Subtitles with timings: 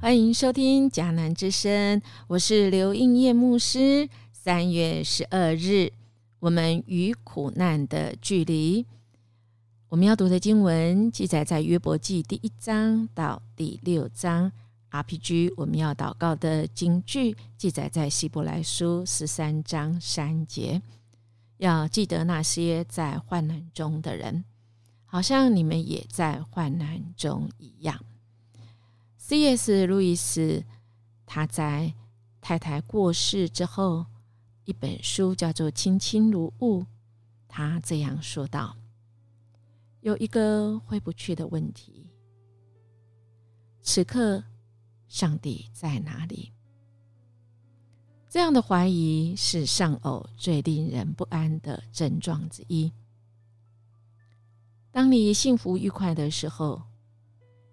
[0.00, 4.08] 欢迎收听迦南之声，我是刘应叶牧师。
[4.32, 5.92] 三月十二日，
[6.38, 8.86] 我们与苦难的距离。
[9.88, 14.50] 我们要读的经文记载在约伯记第一章到第六章。
[14.90, 20.82] RPG，我们要祷告的经句记载在希伯来书十三章三节。
[21.58, 24.44] 要记得那些在患难中的人，
[25.04, 28.00] 好像你们也在患难中一样。
[29.30, 29.86] C.S.
[29.86, 30.64] 路易斯
[31.24, 31.94] 他在
[32.40, 34.04] 太太过世之后，
[34.64, 36.80] 一本书叫做《卿卿如晤》，
[37.46, 38.76] 他这样说道
[40.02, 42.10] ：“有一个回不去的问题，
[43.80, 44.42] 此刻
[45.06, 46.50] 上帝在哪里？”
[48.28, 52.92] 这样的怀疑是丧偶最令人不安的症状之一。
[54.90, 56.82] 当你幸福愉快的时候，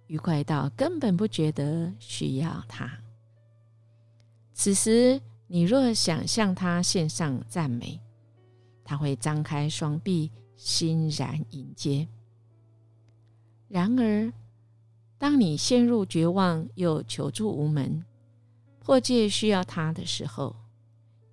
[0.07, 2.91] 愉快到根本不觉得需要他。
[4.53, 7.99] 此时，你若想向他献上赞美，
[8.83, 12.07] 他会张开双臂，欣然迎接。
[13.67, 14.33] 然而，
[15.17, 18.03] 当你陷入绝望又求助无门，
[18.79, 20.55] 迫切需要他的时候，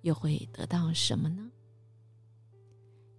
[0.01, 1.49] 又会得到什么呢？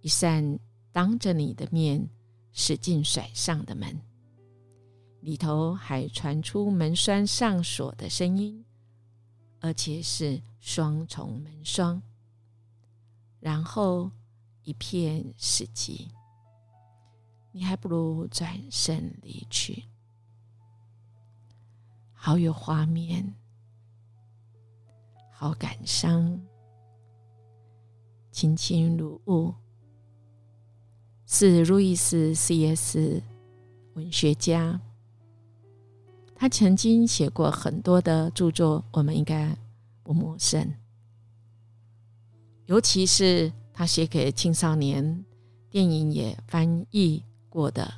[0.01, 0.59] 一扇
[0.91, 2.07] 当着你的面
[2.53, 3.99] 使劲甩上的门，
[5.21, 8.63] 里头还传出门栓上锁的声音，
[9.59, 12.01] 而且是双重门栓。
[13.39, 14.11] 然后
[14.63, 16.07] 一片死寂，
[17.51, 19.83] 你还不如转身离去，
[22.13, 23.33] 好有画面。
[25.31, 26.41] 好感伤，
[28.31, 29.53] 卿卿如晤。
[31.27, 33.21] 是路易斯 ·C.S.
[33.93, 34.81] 文学家，
[36.39, 39.57] 他曾经写过很多的著作，我们应该
[40.03, 40.71] 不陌生。
[42.67, 45.25] 尤其是他写给青少年，
[45.67, 47.91] 电影也翻译过的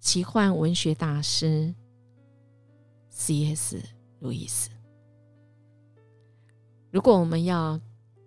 [0.00, 1.74] 奇幻文学大师
[3.10, 3.82] C.S.
[4.20, 4.70] 路易斯。
[6.90, 7.78] 如果我们要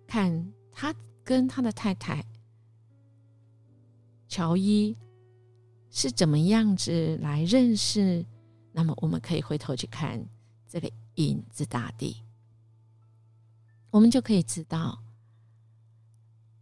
[0.06, 0.94] 看他
[1.24, 2.24] 跟他的太太
[4.28, 4.96] 乔伊
[6.00, 8.24] 是怎么样子来认识，
[8.70, 10.24] 那么我们可以回头去看
[10.68, 12.22] 这个影子大地，
[13.90, 14.96] 我们就可以知道，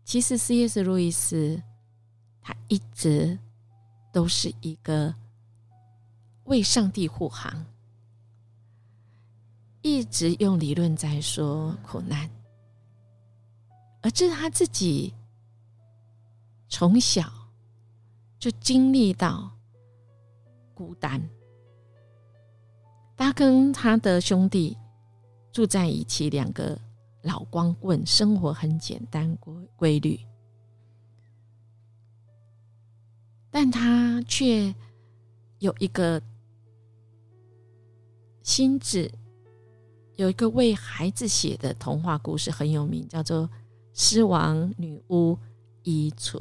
[0.07, 0.83] 其实 C.S.
[0.83, 1.63] 路易斯
[2.41, 3.39] 他一直
[4.11, 5.15] 都是一个
[6.45, 7.63] 为上帝护航。
[9.83, 12.31] 一直用理论在说苦难，
[14.01, 15.13] 而这是他自己
[16.71, 17.31] 从小
[18.39, 19.51] 就经历到
[20.75, 21.21] 孤单。
[23.17, 24.77] 他跟他的兄弟
[25.53, 26.79] 住在一起，两个
[27.23, 30.21] 老光棍，生活很简单规规律，
[33.51, 34.75] 但他却
[35.59, 36.21] 有一个
[38.43, 39.11] 心智。
[40.17, 43.47] 有一个为孩子写的童话故事很有名，叫做
[43.93, 45.39] 《狮王女巫
[45.83, 46.39] 衣橱》。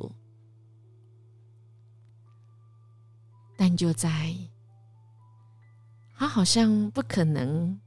[3.76, 4.36] 就在
[6.16, 7.80] 他好像不可能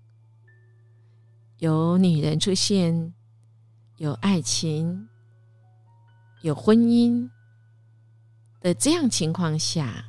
[1.58, 3.14] 有女人出现、
[3.96, 5.08] 有爱情、
[6.42, 7.28] 有婚姻
[8.60, 10.04] 的这样情况下，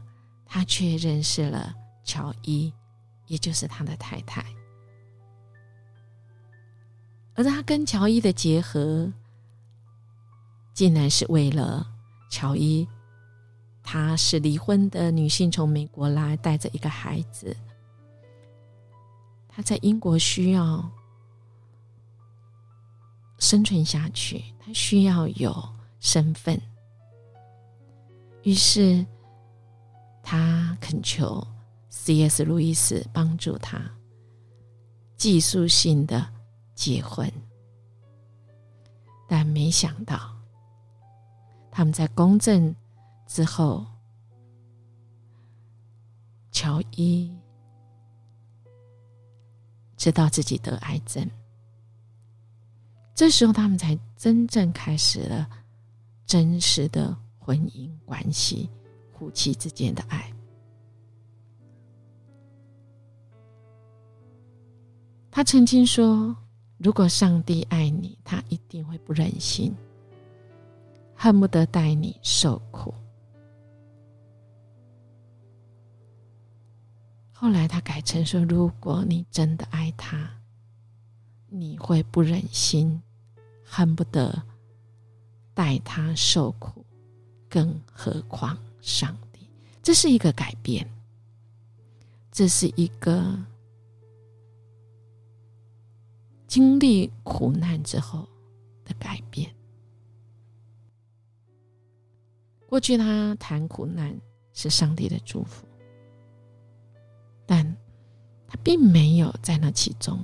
[0.45, 1.73] 他却认识了
[2.03, 2.73] 乔伊，
[3.27, 4.45] 也就是他的太太。
[7.35, 9.11] 而他跟乔伊的结合，
[10.73, 11.87] 竟然是为了
[12.29, 12.87] 乔伊。
[13.91, 17.57] 她是离婚的女性，从美国来，带着一个孩子。
[19.47, 20.87] 她在英国需要
[23.39, 25.51] 生存下去，她需要有
[25.99, 26.61] 身份。
[28.43, 29.03] 于是，
[30.21, 31.43] 他恳求
[31.89, 32.45] C.S.
[32.45, 33.81] 路易斯帮助他
[35.17, 36.29] 技术性的。
[36.75, 37.29] 结婚，
[39.27, 40.33] 但没想到，
[41.69, 42.73] 他们在公证
[43.29, 43.85] 之后，
[46.51, 47.31] 乔伊
[49.95, 51.29] 知道自己得癌症。
[53.13, 55.47] 这时候，他们才真正开始了
[56.25, 58.67] 真实的婚姻关系，
[59.13, 60.33] 夫妻之间的爱。
[65.29, 66.35] 他曾经说。
[66.81, 69.75] 如果上帝爱你，他一定会不忍心，
[71.13, 72.93] 恨不得带你受苦。
[77.41, 80.29] 后来他改成说：“如果你真的爱他，
[81.47, 83.01] 你会不忍心，
[83.63, 84.43] 恨不得
[85.53, 86.85] 带他受苦，
[87.47, 89.49] 更何况上帝？”
[89.81, 90.85] 这是一个改变，
[92.29, 93.39] 这是一个
[96.45, 98.27] 经历苦难之后
[98.83, 99.49] 的改变。
[102.67, 104.13] 过去他谈苦难
[104.51, 105.68] 是上帝的祝福。
[107.51, 107.65] 但
[108.47, 110.23] 他并没有在那其中。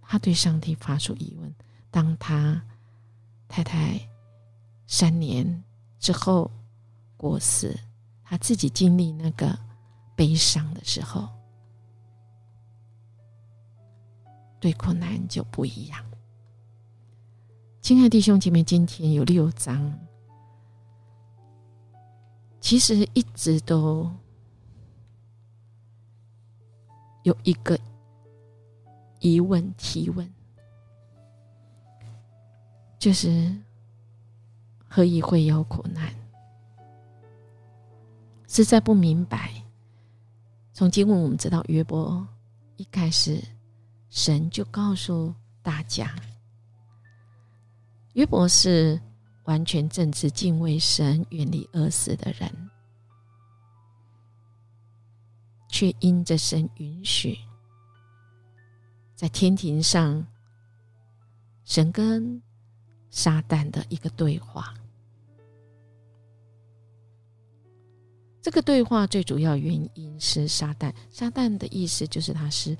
[0.00, 1.52] 他对上帝发出疑问：
[1.90, 2.62] 当他
[3.48, 3.98] 太太
[4.86, 5.64] 三年
[5.98, 6.48] 之后
[7.16, 7.76] 过世，
[8.22, 9.58] 他自己经历那个
[10.14, 11.28] 悲伤的时候，
[14.60, 16.00] 对困难就不一样。
[17.82, 19.98] 亲爱的弟兄姐妹，今天有六章，
[22.60, 24.08] 其实一直都。
[27.22, 27.78] 有一个
[29.20, 30.28] 疑问提问，
[32.98, 33.54] 就是
[34.88, 36.14] 何以会有苦难？
[38.46, 39.52] 实在不明白。
[40.72, 42.26] 从经文我们知道，约伯
[42.76, 43.42] 一开始
[44.10, 46.14] 神就告诉大家，
[48.14, 49.00] 约伯是
[49.44, 52.70] 完全正直、敬畏神、远离恶事的人。
[55.78, 57.38] 却因着神允许，
[59.14, 60.26] 在天庭上，
[61.62, 62.42] 神跟
[63.10, 64.74] 撒旦的一个对话。
[68.42, 70.92] 这个对话最主要原因是撒旦。
[71.12, 72.76] 撒旦的意思就是他是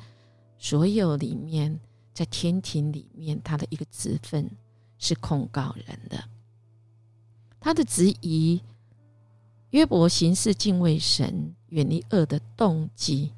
[0.58, 1.78] 所有里面
[2.12, 4.50] 在天庭里面他的一个职分
[4.98, 6.24] 是控告人的。
[7.60, 8.60] 他的质疑
[9.70, 11.54] 约伯行事敬畏神。
[11.68, 13.32] 远离恶的动机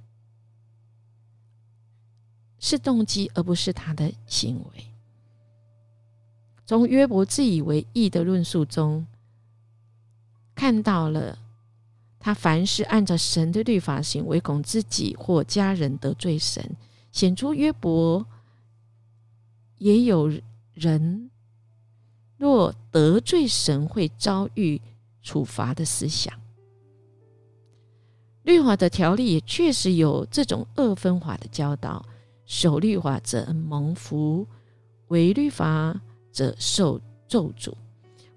[2.59, 4.87] 是动机，而不是他的行为。
[6.67, 9.06] 从约伯自以为义的论述中，
[10.55, 11.38] 看到了
[12.19, 16.76] 他凡是按照神的律法行，唯恐自己或家人得罪神，
[17.11, 18.25] 显出约伯
[19.79, 20.31] 也有
[20.75, 21.31] 人
[22.37, 24.81] 若得罪神会遭遇
[25.23, 26.33] 处罚的思想。
[28.43, 32.05] 律法的条例也确实有这种二分法的教导：
[32.47, 34.47] 守律法者蒙福，
[35.09, 36.01] 违律法
[36.33, 37.73] 者受咒诅。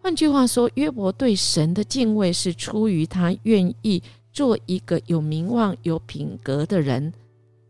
[0.01, 4.03] 换句话说，约伯对神的敬畏是出于他愿意
[4.33, 7.13] 做一个有名望、有品格的人。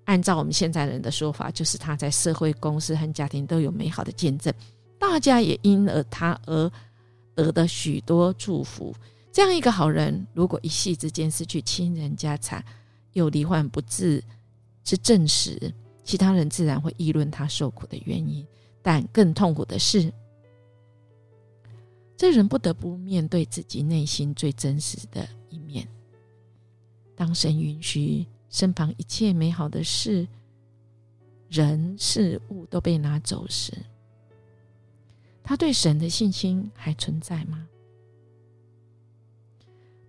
[0.06, 4.52] 按照我们现在人的说法，就是他在社会、公司和家庭都有美好的见证，
[4.98, 6.72] 大家也因而他而
[7.36, 8.94] 得的许多祝福。
[9.34, 12.64] 这样一个好人，如果一夕之间失去亲人家产，
[13.14, 14.24] 又罹患不治
[14.84, 18.46] 之症时，其他人自然会议论他受苦的原因。
[18.84, 20.14] 但更痛苦的是，
[22.16, 25.88] 这人不得不面对自己内心最真实的一面。
[27.16, 30.28] 当神允许身旁一切美好的事、
[31.50, 33.74] 人事物都被拿走时，
[35.42, 37.68] 他对神的信心还存在吗？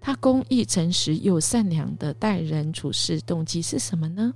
[0.06, 4.34] 他公义诚实又善良的待人处事动机是什么呢？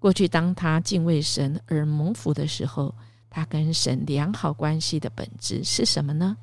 [0.00, 2.92] 过去当他敬畏神而蒙福的时候，
[3.30, 6.36] 他跟神良好关系的本质是什么呢？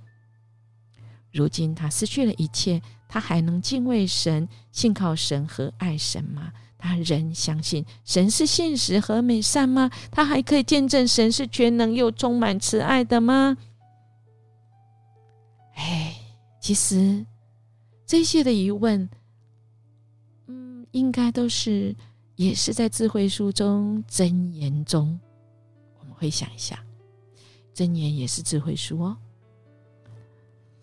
[1.33, 6.49] 如今他失去了一切，他还能敬畏神、信靠神和爱神吗？
[6.77, 9.91] 他仍相信神是现实和美善吗？
[10.09, 13.57] 他还可以见证神是全能又充满慈爱的吗？
[15.75, 16.15] 哎，
[16.61, 17.25] 其实。
[18.13, 19.09] 这些的疑问，
[20.45, 21.95] 嗯，应该都是
[22.35, 25.19] 也是在智慧书中箴言中，
[25.97, 26.85] 我们会想一下，
[27.73, 29.17] 箴言也是智慧书哦。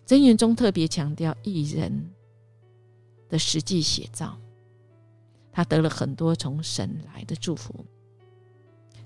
[0.05, 2.11] 箴言中特别强调艺人
[3.29, 4.37] 的实际写照，
[5.53, 7.73] 他得了很多从神来的祝福，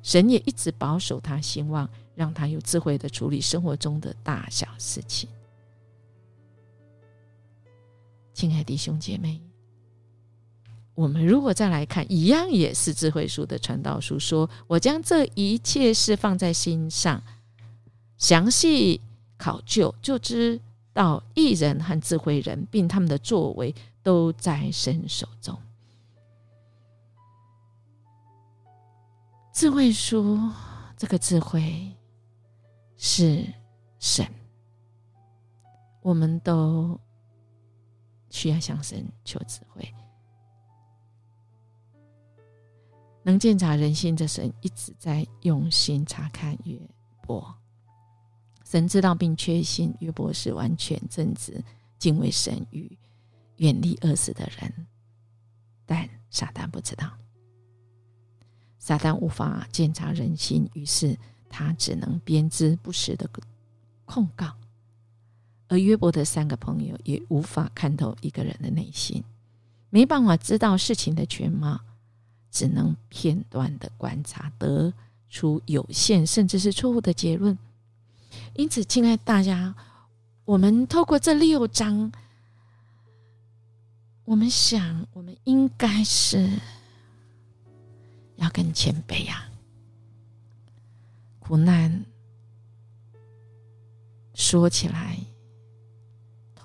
[0.01, 5.29] 神也一直保守他，希望让他有智慧的处理生活中的大小事情。
[8.35, 9.41] 亲爱的弟兄姐妹，
[10.93, 17.23] 我们如果再来看，一样也是智慧书的传道书，说我将这一切事放在心上，
[18.17, 18.99] 详细
[19.37, 20.59] 考究，就知
[20.91, 23.73] 道艺人和智慧人，并他们的作为
[24.03, 25.57] 都在神手中。
[29.53, 30.37] 智慧书
[30.97, 31.89] 这个智慧
[32.97, 33.45] 是
[33.97, 34.27] 神，
[36.01, 36.99] 我们都。
[38.35, 39.95] 需要向神求智慧，
[43.23, 46.77] 能鉴察人心的神一直在用心查看约
[47.21, 47.55] 伯。
[48.65, 51.63] 神知道并确信约伯是完全正直、
[51.97, 52.97] 敬畏神与
[53.55, 54.87] 远离恶事的人，
[55.85, 57.09] 但撒旦不知道。
[58.77, 63.29] 撒旦无法鉴察人心，于是他只能编织不实的
[64.03, 64.53] 控告。
[65.67, 69.23] 而约伯的三个朋友也无法看透一个人的内心，
[69.89, 71.79] 没办法知道事情的全貌，
[72.51, 74.93] 只能片段的观察，得
[75.29, 77.57] 出有限甚至是错误的结论。
[78.53, 79.73] 因此，亲爱大家，
[80.43, 82.11] 我们透过这六章，
[84.23, 86.47] 我们想，我们应该是
[88.35, 89.49] 要更谦卑呀，
[91.39, 92.05] 苦难
[94.33, 95.17] 说起来。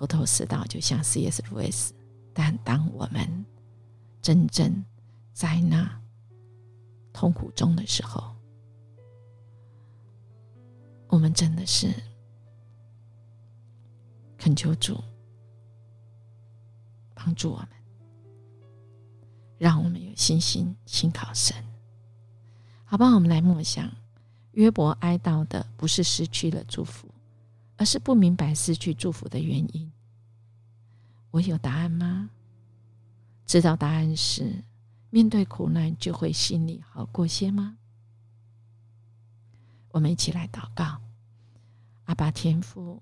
[0.01, 1.43] 头头是道，就像 C.S.
[1.51, 1.93] 路易斯。
[2.33, 3.45] 但当我们
[4.19, 4.83] 真正
[5.31, 6.01] 在那
[7.13, 8.35] 痛苦中的时候，
[11.07, 11.93] 我们真的是
[14.39, 14.99] 恳求主
[17.13, 17.69] 帮助我们，
[19.59, 21.55] 让我们有信心信靠神。
[22.85, 23.87] 好吧，我们来默想：
[24.53, 27.07] 约伯哀悼的不是失去了祝福。
[27.81, 29.91] 而是不明白失去祝福的原因。
[31.31, 32.29] 我有答案吗？
[33.47, 34.63] 知道答案时，
[35.09, 37.75] 面对苦难就会心里好过些吗？
[39.89, 41.01] 我们一起来祷告，
[42.03, 43.01] 阿爸天父。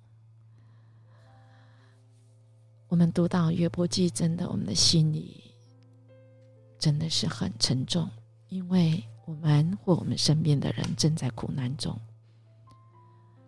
[2.88, 5.44] 我们读到约伯记，真的，我们的心里
[6.80, 8.10] 真的是很沉重，
[8.48, 12.00] 因为我们或我们身边的人正在苦难中。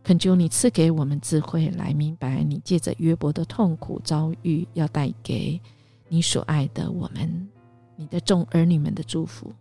[0.04, 5.62] 恳求你赐给我们智慧，来明白你借着约伯的痛苦遭遇，要带给
[6.08, 7.50] 你所爱的我们、
[7.96, 9.54] 你的众儿女们的祝福。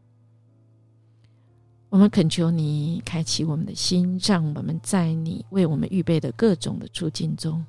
[1.91, 7.65] 我们恳求你开启我们的心，让我们在你为我们预备的各种的处境中，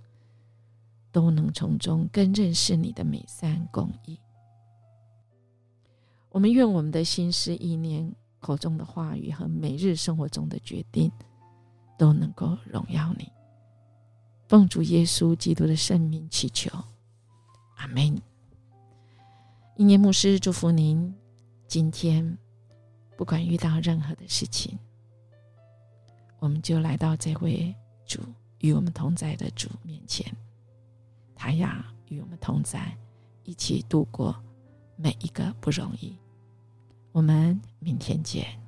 [1.12, 4.18] 都能从中更认识你的美善公义。
[6.30, 8.10] 我们愿我们的心思意念、
[8.40, 11.12] 口中的话语和每日生活中的决定。
[12.02, 13.32] 都能够荣耀你，
[14.48, 16.68] 奉主耶稣基督的圣名祈求，
[17.76, 18.20] 阿门。
[19.76, 21.14] 一年牧师祝福您，
[21.68, 22.36] 今天
[23.16, 24.80] 不管遇到任何的事情，
[26.40, 27.72] 我们就来到这位
[28.08, 28.20] 主
[28.62, 30.26] 与我们同在的主面前，
[31.36, 31.70] 他要
[32.08, 32.98] 与我们同在，
[33.44, 34.36] 一起度过
[34.96, 36.18] 每一个不容易。
[37.12, 38.61] 我们明天见。